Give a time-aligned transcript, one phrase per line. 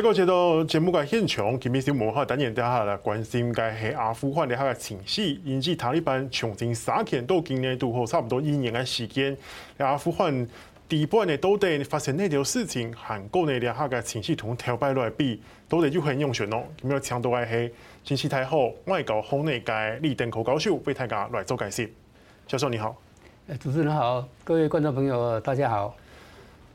[0.00, 9.36] 最后接到节目嘅现场，今日小文化等人底下来关心嘅系阿富汗嘅下个情势，引致塔利班从今三天到今年度后差不多一年嘅时间，
[9.76, 10.48] 阿富汗
[10.88, 16.64] 底部呢都得发生呢条事情，韩国呢两下嘅情绪同台湾来比，都得就很用选咯。
[16.82, 21.92] 咁样强度嘅系经济太好，外交部内嘅李登辉教授为大家来做解释。
[22.46, 22.96] 教授你好，
[23.48, 25.94] 诶主持人好，各位观众朋友大家好。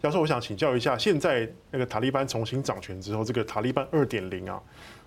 [0.01, 4.61] 教授，我想请教一下，现在那个塔利班重新掌权之后，这个塔利班二点零啊，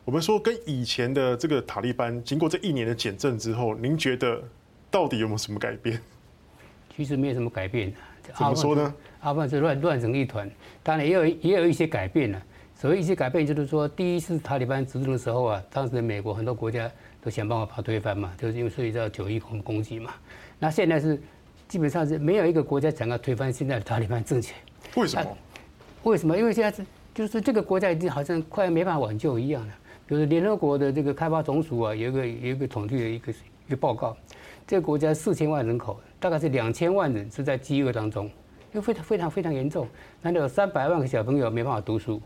[0.04, 4.42] 我们说跟以前的这个塔利班，经过这一年的检证之后，您觉得
[4.90, 6.00] 到底有没有什么改变？
[6.96, 7.92] 其实没有什么改变。
[8.22, 8.94] 怎么说呢？
[9.20, 10.50] 阿富汗是乱乱成一团，
[10.82, 12.42] 当然也有也有一些改变了。
[12.74, 16.90] 所谓一些改变，就是说，第一次塔利班执政的时候啊，当时的美国很多国家
[17.22, 20.12] 都想办法把它推翻嘛，就是因为涉及到九一恐攻击嘛。
[20.58, 21.20] 那现在是
[21.66, 24.54] 基本上是没有一个国家想要推翻现在的塔利班政权。
[24.98, 25.36] 为什么？
[26.02, 26.36] 为什么？
[26.36, 29.72] 因为现在是就是这个国家已经好像快要没办法挽救一样了。
[30.08, 33.32] 就是联合国的这个开发总署啊，有一个有一个统计的一个
[33.66, 34.16] 一个报告，
[34.66, 39.86] 这个国家四千万人口，大概是两千万人是在饥饿当中，因为非常非常非常严重。
[40.20, 42.20] 那有三百万个小朋友没办法读书，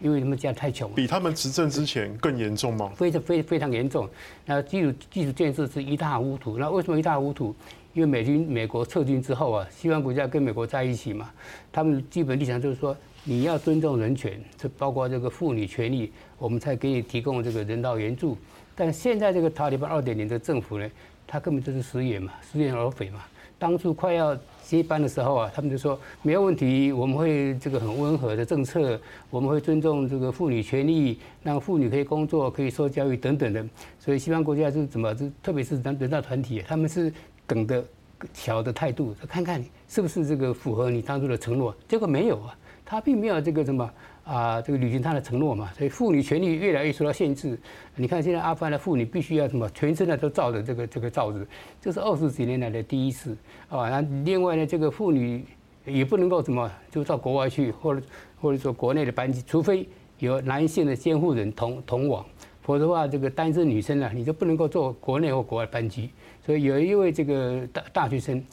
[0.00, 0.92] 因为他们家太穷。
[0.94, 2.90] 比他们执政之前更严重吗？
[2.96, 4.08] 非常非非常严重。
[4.44, 6.58] 那基础基础建设是一塌糊涂。
[6.58, 7.54] 那为什么一塌糊涂？
[7.96, 11.30] 因为美军美国撤军之后啊，西方国家跟美国在一起嘛，
[11.72, 12.94] 他们基本立场就是说，
[13.24, 18.36] 你要尊重人权，这包括这个妇女权利，我们才给你提供这个人道援助。
[18.74, 20.86] 但现在这个塔利班二点零的政府呢，
[21.26, 23.20] 他根本就是食言嘛，食言而肥嘛。
[23.58, 29.00] 当初快要接班的时候啊，他们就说没有问题，我们会这个很温和的政策，
[29.30, 33.64] 我们会尊重这个妇女权利，让妇女可以工作、可以受教育等等的。
[33.98, 37.10] 所以西方国家是怎么，特别是人人道团体，他们是。
[37.46, 37.84] 等的
[38.32, 41.74] 调的态度，看看是不是这个符合你当初的承诺。
[41.86, 43.90] 结果没有啊，他并没有这个什么
[44.24, 45.70] 啊、这个履行他的承诺嘛。
[45.76, 47.58] 所以妇女权利越来越受到限制。
[47.94, 51.46] 你看现在阿富汗的妇女必须要什么，全身的都罩着这个这个罩子，
[51.80, 53.36] 这是二十几年来的第一次
[53.68, 53.88] 啊。
[53.88, 55.44] 那另外呢，这个妇女
[55.84, 58.02] 也不能够什么，就到国外去，或者
[58.40, 59.88] 或者说国内的班级，除非
[60.18, 62.24] 有男性的监护人同同往，
[62.66, 66.10] 否则的话，这个单身女生呢，你就不能够坐国内或国外班机。
[66.44, 68.44] 所以有一位这个大大学生，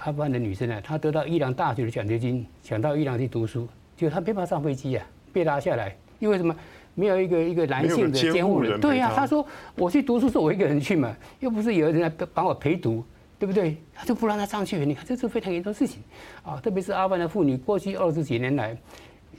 [0.00, 5.96] 阿富汗的女生呢，她得到伊朗大学的奖学金，想到伊朗去读书，结果她没办法上飞机啊，被拉下来。
[6.18, 6.52] 因为什么？
[6.96, 8.80] 没有一个一个男性的监护人。
[8.80, 13.04] 对呀，她说我去读书是我一个人去嘛，又不是有人来帮我陪读，
[13.38, 13.76] 对不对？
[13.94, 14.84] 他就不让她上去。
[14.84, 16.02] 你看，这是非常严重的事情
[16.42, 16.58] 啊！
[16.60, 18.76] 特别是阿富汗的妇女，过去二十几年来，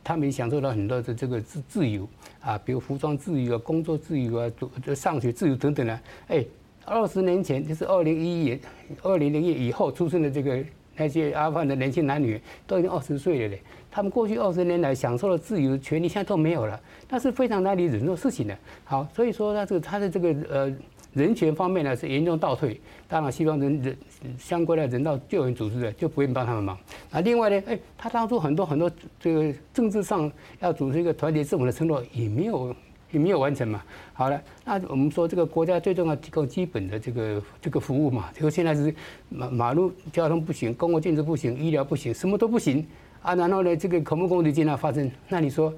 [0.05, 2.07] 他们享受到很多的这个自自由
[2.39, 4.49] 啊，比如服装自由啊、工作自由啊、
[4.95, 6.45] 上学自由等等啊，哎。
[6.87, 8.59] 二十年前，就是二零一一年、
[9.01, 10.63] 二零零一以后出生的这个
[10.95, 13.59] 那些阿富汗的年轻男女，都已经二十岁了嘞。
[13.89, 16.79] 他们过去二十年来享受的自由权利，现在都没有了，
[17.09, 18.55] 那是非常难以忍受事情的。
[18.83, 20.75] 好，所以说他这个他的这个呃
[21.15, 22.79] 人权方面呢是严重倒退。
[23.07, 23.97] 当然，西方人人
[24.37, 26.77] 相关的人道救援组织的就不愿帮他们忙。
[27.09, 32.75] 啊，另外呢，哎，他当初很多很多这个政治上要组织一个团结政府的承诺也没有。
[33.11, 33.81] 也没有完成嘛？
[34.11, 38.29] 好了，那我们说这个国家最重要提供基本的这个这个服务嘛。
[38.33, 38.93] 就现在是
[39.29, 42.85] 马马路交通不行，公共建设不行，医疗不行，什么都不行
[43.21, 43.33] 啊。
[43.33, 45.73] 然后呢，这个恐怖攻击经常发生，那你说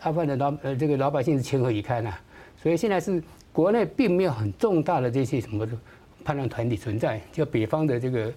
[0.00, 2.10] 阿富汗的老呃这个老百姓是情何以堪呢？
[2.56, 3.22] 所以现在是
[3.52, 5.72] 国内并没有很重大的这些什么的
[6.24, 8.32] 叛乱团体存在，就北方的这个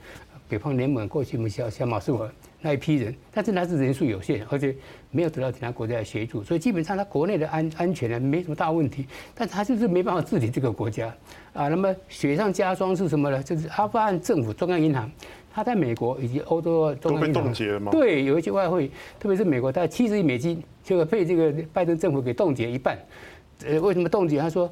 [0.47, 2.29] 北方联盟过去我们小小马士我。
[2.65, 4.73] 那一批人，但是他是人数有限，而且
[5.11, 11.13] 没有得到其他国家的协助，所以基本上他国内的安安全呢没什么大问题，但他就是没办法治理这个国家
[11.51, 11.67] 啊。
[11.67, 13.43] 那么雪上加霜是什么呢？
[13.43, 15.11] 就是阿富汗政府中央银行，
[15.53, 17.91] 他在美国以及欧洲都被冻结了吗？
[17.91, 22.97] 对，有一些外汇，特别是美国，大概七十亿美金就被这个拜登政府给冻结一半。
[23.65, 24.39] 呃，为什么冻结？
[24.39, 24.71] 他说。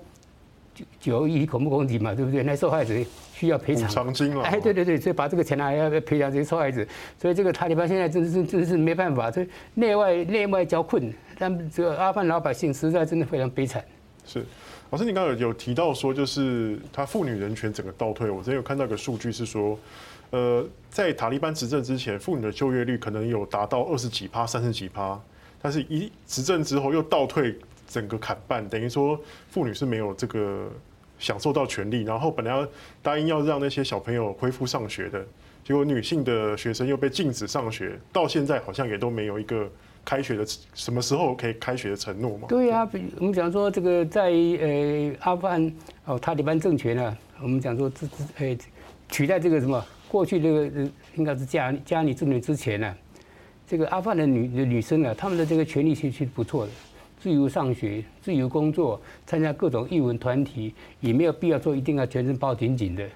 [1.00, 2.44] 九一恐怖攻击嘛，对不对？
[2.44, 2.94] 那受害者
[3.34, 3.88] 需要赔偿。
[3.88, 4.44] 补偿金了。
[4.44, 6.86] 哎，对对对，所以把这个钱拿来要赔偿这些受害者。
[7.20, 11.14] 所以这个塔利班现在真是真是没办法，这内外内外交困。
[11.38, 13.84] 但这个阿富汗老百姓实在真的非常悲惨。
[14.26, 14.46] 是，
[14.92, 18.30] 老师，你刚刚有有提到说，就是他妇女人权整个倒退。
[18.30, 19.78] 我之前有看到一个数据是说，
[20.30, 25.20] 呃，在塔利班执政之前，妇女的就业率可能有达到二十几趴、三十几趴，
[25.62, 27.58] 但是一执政之后又倒退。
[27.92, 30.72] 整个砍半，等于说妇女是没有这个
[31.20, 32.68] 享受到权利，然后本来要
[33.04, 35.26] 答应要让那些小朋友恢复上学的，
[35.64, 39.70] 结果女性的学生又被禁止上学，到现在好像也都没有一个
[40.06, 42.48] 开学的什么时候可以开学的承诺嘛？
[42.48, 45.74] 对呀、啊，我们讲说这个在呃阿富汗
[46.06, 48.58] 哦塔利班政权呢，我们讲说这这呃
[49.10, 52.96] 取代这个什么过去这个应该是加加尼政权之前呢。
[53.68, 56.72] 这个阿富汗的女女生啊，她们的这个权利其实是不错的，
[57.22, 63.08] 自由上学、自由工作、参加各种艺文团体，也没有必要说一定要全身包紧紧的。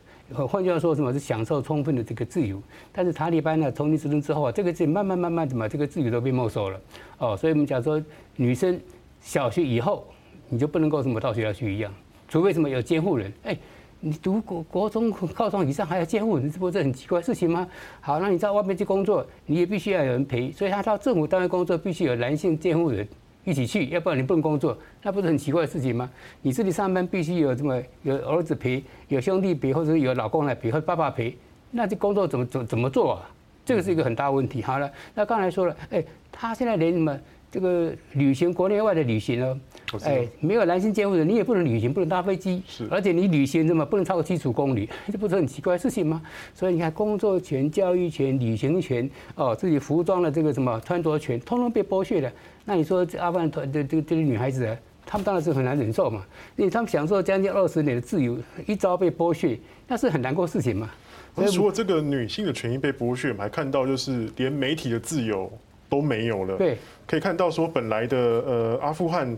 [0.48, 2.62] 换句话说，什么是享受充分的这个自由？
[2.92, 6.80] 但是塔利班呢，从你执政之后啊，这个自慢慢慢慢怎么这个自由都被没收了
[7.18, 7.36] 哦。
[7.36, 8.00] 所以我们讲说，
[8.36, 8.80] 女生
[9.22, 10.06] 小学以后
[10.50, 11.92] 你就不能够什么到学校去一样，
[12.28, 13.34] 除非什么有监护人。
[13.44, 13.58] 哎，
[14.00, 17.68] 你读国国中、高中以上还要监护人，这不是很奇怪的事情吗？
[18.02, 20.52] 好，那你在外面去工作，你也必须要有人陪。
[20.52, 23.08] 所以他到政府单位工作，必须有男性监护人。
[23.46, 26.10] 一起去，要不然你不能工作，那不是很奇怪的事情吗？
[26.42, 31.38] 你这里上班必须有这么有儿子陪，有兄弟陪，或者有老公来陪，或者爸爸陪，
[31.72, 33.30] 那这工作怎么怎怎么做啊？
[33.64, 34.62] 这个是一个很大问题。
[34.62, 37.18] 好了，那刚才说了，哎，他现在连什么
[37.56, 39.58] 这个旅行国内外的旅行哦，
[40.04, 46.22] 哎，没有男性监护人，你也不能旅行，不能搭飞机，是，而且你旅行什么不能超过七十公里， 这不是很奇怪的事情吗？
[46.54, 52.30] 所以你看，工作权、教育权、旅行权，哦，自己服装的这个什么穿着权，通通被剥削了。
[52.66, 56.26] 那你说这阿富汗团的这个这些女孩子，她们当然是很难忍受嘛。
[56.58, 58.38] 因为她们享受将近二十年的自由，
[58.68, 59.58] 一朝被剥削，
[59.88, 60.92] 那是很难过事情嘛。
[61.34, 65.50] 那除了这个女性的权益被剥削，我们还看到就是连媒体的自由
[65.96, 66.58] 都没有了。
[66.58, 66.78] 对，
[67.08, 69.38] 可以看到说本来的呃阿富汗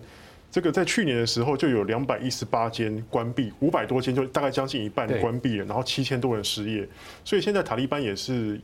[0.51, 6.87] 这个在去年的时候就有两百一十八间关闭，五百多间就大概将近一半关闭了，然后七千多人失业。
[7.23, 8.59] 所以现在塔利班也是。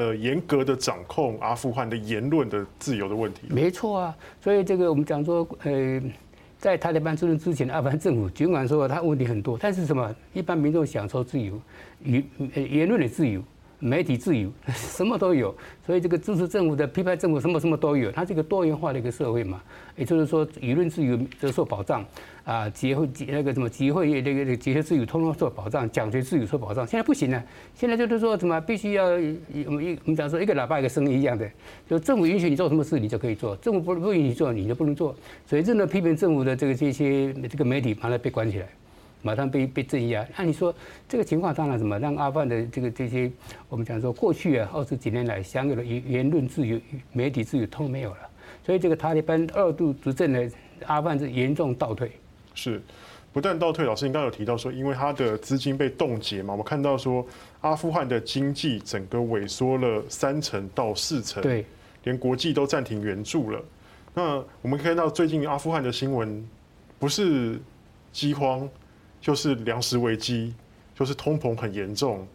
[0.00, 3.48] 呃，严格的掌控阿富汗的言论的自由的问题。
[3.48, 6.00] 没错啊，所以这个我们讲说，呃，
[6.56, 11.60] 在塔利班执政之前，阿富汗政府尽管说他问题很多，但是什么，一般民众享受自由，
[12.04, 12.24] 言
[12.54, 13.42] 言论的自由。
[13.80, 15.54] 媒体自由， 什么都有，
[15.86, 18.10] 所以这个支持政府的、批判政府，什么什么都有。
[18.10, 19.62] 它是一个多元化的一个社会嘛，
[19.96, 22.04] 也就是说，舆论自由得受保障，
[22.44, 26.86] 啊，集会集那个什么集会那个集会自由通通受保障，讲学自由受保障。
[26.86, 27.42] 现在不行了，
[27.74, 29.04] 现在就是说什么必须要
[29.66, 31.48] 我们一我们讲说一个喇叭一个声音一样的，
[31.88, 35.14] 就政府允许你做什么事，你就可以做；政府不不允许做，你就不能做。
[35.46, 38.66] 所以，真的批评政府的这个这些这个媒体，把它被关起来。
[39.22, 40.26] 马上被被镇压。
[40.36, 40.74] 那你说
[41.08, 41.98] 这个情况当然什么？
[41.98, 43.30] 让阿富汗的这个这些
[43.68, 46.80] 我们讲说过去啊二十几年来享有的言言论自由、
[47.12, 48.18] 媒体自由都没有了。
[48.64, 50.50] 所以这个塔利班二度执政的
[50.86, 52.12] 阿富汗是严重倒退。
[52.54, 52.80] 是，
[53.32, 53.84] 不但倒退。
[53.84, 57.26] 老师，您刚刚有提到说，因为他的资金被冻结嘛，我们看到说
[57.60, 61.64] 阿富汗的经济整个萎缩了三成到四成，对，
[62.04, 63.60] 连国际都暂停援助了。
[64.14, 66.46] 那我们可以看到最近阿富汗的新闻
[66.98, 67.60] 不是
[68.12, 68.68] 饥荒。
[69.20, 70.54] 就是粮食危机，
[70.94, 72.26] 就是通膨很严重，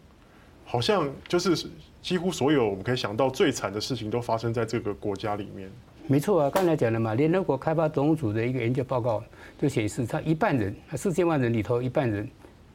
[0.64, 1.68] 好像就是
[2.02, 5.70] 几乎所有我们可以想到最惨的事情都发生在这个国家里面。
[6.06, 9.24] 没错啊，刚才讲了嘛，联合国开发总组的一个研究报告
[9.58, 12.28] 就显示，他一半人，四千万人里头一半人，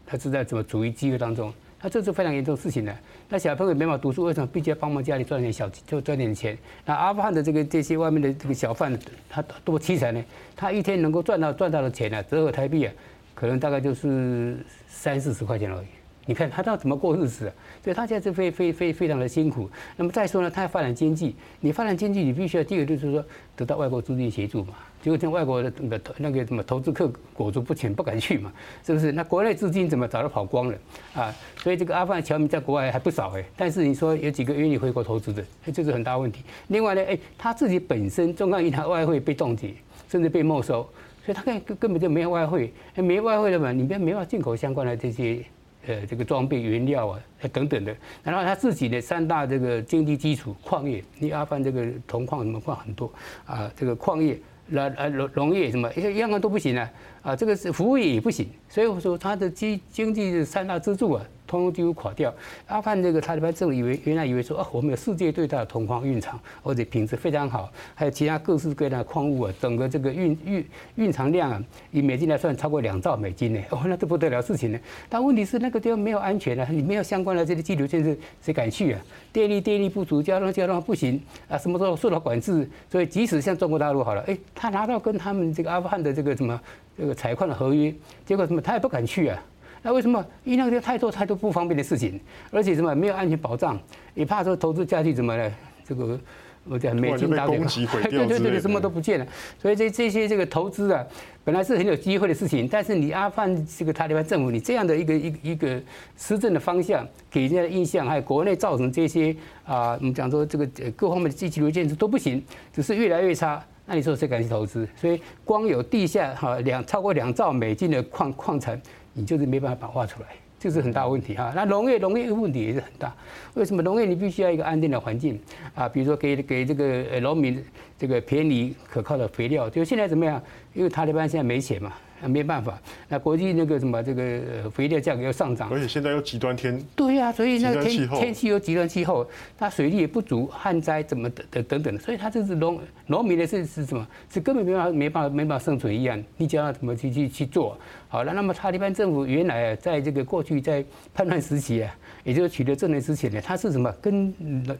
[0.04, 2.92] 他是在怎么处于饥饿当中，那这是非常严重的事情呢。
[3.30, 6.58] 那小朋友没法读书，为什么必须要帮忙家里赚点小就赚点钱？
[6.84, 8.98] 那阿富汗的这个这些外面的这个小贩，
[9.30, 10.26] 他多凄惨呢？
[10.56, 12.94] 他一天能够赚到赚到的钱呢，折合台币啊。
[13.40, 14.58] 可能大概就是
[14.90, 15.88] 三四十块钱而已。
[16.26, 17.54] 你看他要怎么过日子啊？
[17.84, 19.68] 所以他现在是非非非非常的辛苦。
[19.96, 23.26] 那么再说呢，他要发展经济，你发展经济，你必须要第一个就是说
[23.56, 24.74] 得到外国资金协助嘛。
[25.02, 28.52] 结果像外国的那个那个什么投资客裹足不前，不敢去嘛，
[28.86, 29.14] 是不是？
[29.14, 30.78] 那国内资金怎么早就跑光了
[31.16, 31.34] 啊？
[31.58, 33.44] 所以这个阿富汗侨民在国外还不少哎。
[33.56, 36.44] 但是你说有几个愿意回国投资的，这是很大问题。
[36.68, 39.74] 另外呢，哎，他自己本身中央银行外汇被冻结，
[40.08, 40.88] 甚至被没收。
[41.30, 45.44] 所以他根根本就没有外汇，没外汇的嘛，你别没法进口相关的这些
[45.86, 47.20] 呃这个装备原料啊
[47.54, 47.96] 等等的。
[48.24, 53.12] 然后他自己的三大这个经济基础矿业，你阿富汗这个铜矿什么矿很多
[53.46, 58.50] 啊，这个矿业、那啊农农业什么一样样都不行啊啊，这个是服务业也不行。
[58.68, 61.24] 所以我说他的经经济三大支柱啊。
[61.50, 62.32] 通通几乎垮掉。
[62.68, 70.66] 阿富汗这个塔利班政府以为原来以为说，哦，我们有世界最大的铜矿蕴藏，而且品质非常好，还有其他各式各样的矿物啊，整个这个蕴蕴
[70.96, 73.60] 蕴藏量啊，以美金来算超过两兆美金呢。
[73.72, 74.80] 哦，那这不得了事情呢。
[75.10, 79.02] 但问题是那个地方没有安全啊，你没有相关的这些基础建设，谁敢去啊？
[79.34, 82.70] 电力电力不足，交通交通不行啊，什么时候受到管制。
[82.92, 86.60] 所以即使像中国大陆好了，哎，他拿到跟他们这个阿富汗的这个什么
[86.98, 87.94] 这个采矿的合约，
[88.26, 89.42] 结果什么他也不敢去啊。
[89.82, 90.26] 那为什么？
[90.44, 92.20] 因为那个太多太多不方便的事情，
[92.52, 93.80] 而且什么没有安全保障，
[94.14, 95.52] 也怕说投资下去怎么呢？
[95.86, 96.20] 这个
[96.66, 99.26] 我讲美金打点，对对对，什么都不见了。
[99.58, 101.04] 所以这这些这个投资啊，
[101.44, 105.82] 本来是很有机会的事情，但是你阿富汗这个塔利班政府，你这样的一个一个一个
[106.16, 112.44] 施政的方向，给人家的印象，还有国内造成这些啊，我们讲说这个各方面的基础建设都不行，
[112.74, 113.64] 只是越来越差。
[113.86, 114.88] 那你说谁敢去投资？
[114.96, 118.80] 所以光有地下哈两超过两兆美金的矿矿产。
[119.20, 120.30] 你就是没办法把画出来。
[120.58, 121.54] 这是很大问题哈。
[121.56, 123.16] 那农业农业问题也是很大，
[123.54, 125.40] 为什么农业你必须要一个安定的环境
[125.74, 125.88] 啊？
[125.88, 127.64] 比如说给给这个呃农民
[127.98, 130.42] 这个便宜可靠的肥料，就现在怎么样？
[130.74, 131.94] 因为塔利班现在没钱嘛。
[132.22, 144.08] 那没办法，那国际那个什么这个肥料价格又上涨，而且现在又极端天，对呀、啊，所以那个天天气又极端气候，它水利也不足，旱灾怎么等等等，所以它这是农农民的是是什么？
[144.32, 147.78] 是根本没办法没办法没办法生存一样，你叫他怎么去去去做？
[148.08, 150.84] 好了，那么塔利班政府原来啊，在这个过去在
[151.14, 153.90] 叛乱时期啊，也就是取得政权之前呢，他是什么？
[154.02, 154.34] 跟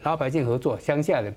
[0.04, 1.34] 老百姓合作，乡下的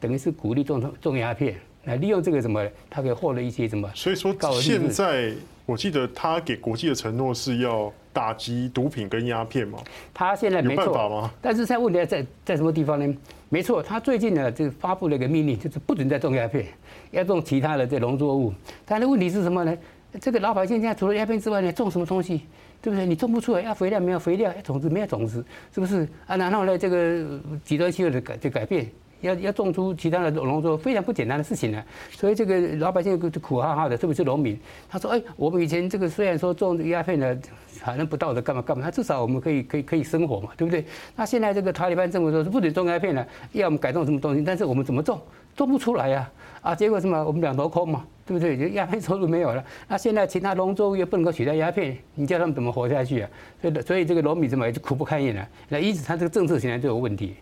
[0.00, 1.54] 等于是鼓励种种鸦片。
[1.86, 3.90] 来利用这个什么，他可以获得一些什么？
[3.94, 5.32] 所以说，现在
[5.64, 9.78] 我记得他给国际的承诺是要打击毒品跟鸦片嘛。
[10.12, 11.30] 他现在没办法吗？
[11.40, 13.16] 但是现在问题在在什么地方呢？
[13.48, 16.66] 没错，他最近呢就发布了一个命令，就是不准再种鸦片，
[17.12, 18.52] 要种其他的这农作物。
[18.84, 19.76] 但是问题是什么呢？
[20.20, 22.42] 这个老百姓现在除了鸦片之外，你种什么东西？
[22.82, 23.06] 对不对？
[23.06, 26.08] 你种不出来，要肥料没有肥料，要种子没有种子，是不是？
[26.26, 28.88] 啊，然后呢，这个极端气候的改就改变。
[29.20, 31.82] 要要种出其他的农作物，非常不简单的事情呢。
[32.10, 34.58] 所以这个老百姓苦哈哈的，特别是农民。
[34.88, 37.38] 他说：“哎，我们以前这个虽然说种鸦片呢，
[37.82, 40.84] 好像不道德，干嘛干嘛，他至少我们可以可以可以生活嘛，对不对？
[41.14, 44.42] 那现在这个塔利班政府说是不准种鸦片了，要我们改种什么东西？
[44.42, 45.20] 但是我们怎么种，
[45.54, 46.30] 种不出来呀？
[46.62, 47.24] 啊，结果什么？
[47.24, 48.56] 我们两头空嘛，对不对？
[48.58, 49.64] 就鸦片收入没有了。
[49.88, 53.30] 那现在其他农作物又不能够取代鸦片，你叫他们怎么活下去啊？
[53.62, 55.48] 所以所以这个农民怎么也就苦不堪言了。
[55.68, 57.34] 那因此他这个政策现在就有问题。”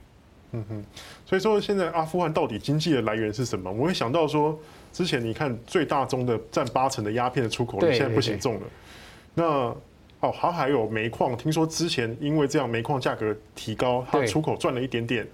[0.55, 0.85] 嗯哼，
[1.27, 3.71] 所以说现在阿富汗到底经济的来源是什么？
[3.71, 4.59] 我会想到说，
[4.93, 8.61] 之前你看最大宗的占八成的鸦片的出口，你现在不行种了。
[9.35, 9.45] 那
[10.21, 15.27] 哦，还还有煤矿，听说之前因为这样煤矿价格提高，它出口赚了一点点。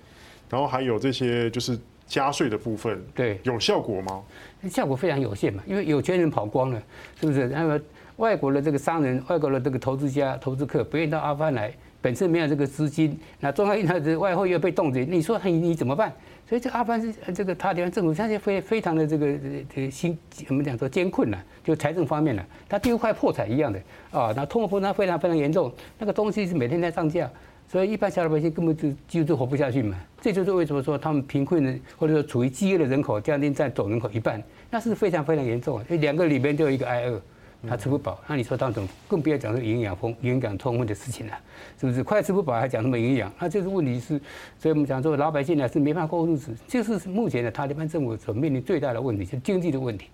[0.49, 4.21] 然后还有这些就是加税的部分，对，有效果吗？
[4.69, 6.83] 效果非常有限嘛，因为有钱人跑光了，
[7.21, 7.47] 是不是？
[7.49, 7.79] 那么
[8.17, 11.73] 外国的这个商人、外国的这个投资家、投资客不愿意到阿富汗来。
[12.03, 16.13] 本身没有这个资金，那中央银行的外汇又被冻结，你说你你怎么办？
[16.49, 19.39] 所以这阿富汗是这个塔利班政府现在非非常的这个
[19.73, 23.79] 这个心我们讲说艰困了，就财政方面了，它几乎快破产一样的
[24.11, 27.31] 啊，那通货膨胀非常非常严重，那个东西是每天在涨价，
[27.69, 29.97] 所以一般小老百姓根本就几乎都活不下去嘛。
[30.21, 37.21] 这就是为什么说他们贫困的或者说处于饥饿的人口将近占总人口一半，那是非常非常严重啊，两个里面就有一个挨饿。
[37.69, 41.33] 他吃不饱，那你说当中更不要讲这个营养丰、营养充分的事情了，
[41.79, 42.03] 是不是？
[42.03, 43.31] 快吃不饱还讲什么营养？
[43.39, 44.21] 那这个问题是，
[44.59, 50.07] 所以我们讲说老百姓呢是没法过日子，就是目前的塔利班政府所面临最大的问题，就是经济的问题。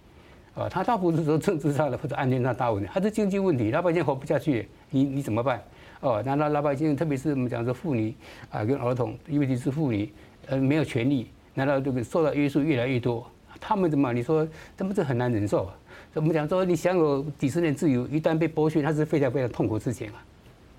[0.54, 5.62] 啊，他倒不是说政治上的或者安全上大问题，他是经济问题，老百姓活不下去，你你怎么办？
[6.00, 8.14] 哦，那那老百姓，特别是我们讲说妇女
[8.50, 10.10] 啊跟儿童，尤其是妇女，
[10.46, 13.30] 呃，没有权利，难道这个受到约束越来越多？
[13.60, 14.12] 他们怎么？
[14.12, 14.46] 你说，
[14.76, 15.74] 他们这很难忍受啊。
[16.14, 20.24] 我们讲说，你享有几十年自由，一旦被剥削，那是非常非常痛苦的事情啊。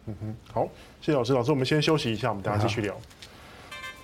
[0.08, 0.68] 嗯哼，好，
[1.02, 1.34] 谢谢老师。
[1.34, 2.96] 老师，我们先休息一下，我们等下继续聊。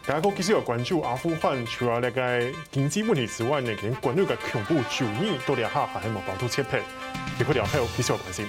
[0.06, 6.82] 大家都其实有关注阿富汗，除了那个经济问题之外呢，跟关注个恐怖主义都两下还有冇保护切配，
[7.40, 8.44] 也会聊还有其实有关系。